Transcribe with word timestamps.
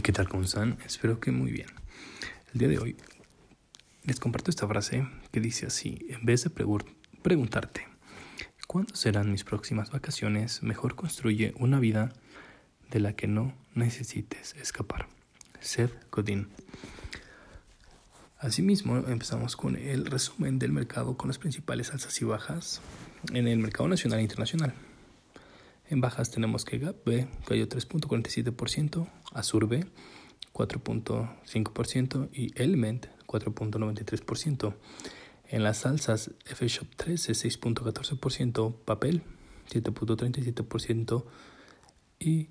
¿qué 0.00 0.12
tal? 0.12 0.28
¿Cómo 0.28 0.44
Espero 0.86 1.20
que 1.20 1.30
muy 1.32 1.50
bien. 1.52 1.66
El 2.54 2.60
día 2.60 2.68
de 2.68 2.78
hoy 2.78 2.96
les 4.04 4.18
comparto 4.18 4.50
esta 4.50 4.66
frase 4.66 5.06
que 5.30 5.40
dice 5.40 5.66
así, 5.66 6.06
en 6.08 6.24
vez 6.24 6.44
de 6.44 6.50
preguntarte, 7.22 7.86
¿cuándo 8.66 8.94
serán 8.96 9.30
mis 9.30 9.44
próximas 9.44 9.90
vacaciones? 9.90 10.62
Mejor 10.62 10.94
construye 10.94 11.52
una 11.58 11.78
vida 11.78 12.12
de 12.90 13.00
la 13.00 13.12
que 13.14 13.26
no 13.26 13.54
necesites 13.74 14.56
escapar. 14.60 15.08
Seth 15.60 15.94
Godin. 16.10 16.48
Asimismo, 18.38 18.96
empezamos 18.96 19.56
con 19.56 19.76
el 19.76 20.06
resumen 20.06 20.58
del 20.58 20.72
mercado 20.72 21.16
con 21.18 21.28
las 21.28 21.38
principales 21.38 21.92
alzas 21.92 22.20
y 22.20 22.24
bajas 22.24 22.80
en 23.34 23.46
el 23.46 23.58
mercado 23.58 23.88
nacional 23.88 24.20
e 24.20 24.22
internacional. 24.22 24.72
En 25.92 26.00
bajas 26.00 26.30
tenemos 26.30 26.64
que 26.64 26.78
Gap 26.78 26.96
B 27.04 27.28
cayó 27.44 27.68
3.47%, 27.68 29.06
Azur 29.34 29.68
B 29.68 29.84
4.5% 30.54 32.30
y 32.32 32.50
Element 32.58 33.08
4.93%. 33.26 34.74
En 35.48 35.62
las 35.62 35.84
alzas, 35.84 36.30
F-Shop 36.46 36.86
13 36.96 37.32
6.14%, 37.34 38.74
Papel 38.86 39.22
7.37% 39.70 41.26
y 42.20 42.48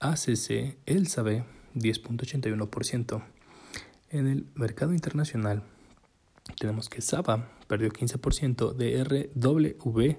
ACC 0.00 0.76
Elsa 0.84 1.22
B 1.22 1.42
10.81%. 1.76 3.24
En 4.10 4.26
el 4.26 4.46
mercado 4.54 4.92
internacional 4.92 5.62
tenemos 6.60 6.90
que 6.90 7.00
Saba 7.00 7.48
perdió 7.66 7.88
15%, 7.88 8.74
de 8.74 9.32
DRW 9.32 10.18